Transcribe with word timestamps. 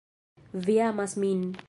Vi 0.53 0.79
amas 0.87 1.15
min 1.17 1.45